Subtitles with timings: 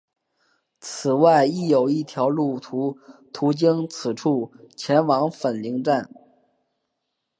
[0.79, 2.71] 此外亦有一条路线
[3.31, 6.09] 途经此处前往粉岭站。